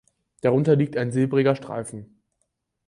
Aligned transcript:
Darunter 0.41 0.75
liegt 0.75 0.97
ein 0.97 1.11
silbriger 1.11 1.55
Streifen. 1.55 2.23